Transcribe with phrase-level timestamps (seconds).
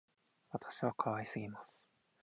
[0.49, 1.79] 私は可愛すぎます